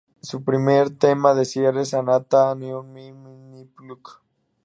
Su 0.23 0.43
primer 0.43 0.97
tema 0.97 1.35
de 1.35 1.45
cierre 1.45 1.83
es 1.83 1.93
"Anata 1.93 2.55
no 2.55 2.79
O 2.79 2.83
Mimi 2.83 3.37
ni 3.51 3.65
Plug 3.65 3.99
In! 3.99 4.21